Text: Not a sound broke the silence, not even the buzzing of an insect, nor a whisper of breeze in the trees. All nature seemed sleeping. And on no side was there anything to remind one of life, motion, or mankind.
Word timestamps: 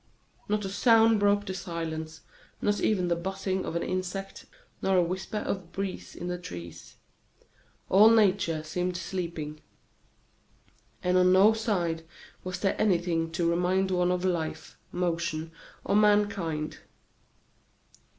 Not 0.49 0.65
a 0.65 0.69
sound 0.69 1.19
broke 1.19 1.45
the 1.45 1.53
silence, 1.53 2.21
not 2.59 2.79
even 2.81 3.07
the 3.07 3.15
buzzing 3.15 3.65
of 3.67 3.75
an 3.75 3.83
insect, 3.83 4.47
nor 4.81 4.97
a 4.97 5.03
whisper 5.03 5.37
of 5.37 5.71
breeze 5.71 6.15
in 6.15 6.27
the 6.27 6.39
trees. 6.39 6.95
All 7.87 8.09
nature 8.09 8.63
seemed 8.63 8.97
sleeping. 8.97 9.61
And 11.03 11.19
on 11.19 11.31
no 11.31 11.53
side 11.53 12.03
was 12.43 12.59
there 12.61 12.75
anything 12.81 13.29
to 13.33 13.47
remind 13.47 13.91
one 13.91 14.11
of 14.11 14.25
life, 14.25 14.75
motion, 14.91 15.51
or 15.85 15.95
mankind. 15.95 16.79